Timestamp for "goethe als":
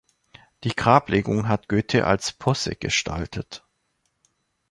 1.69-2.31